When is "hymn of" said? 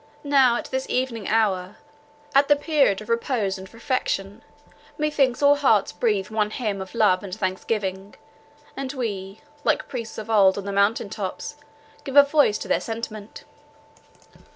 6.49-6.95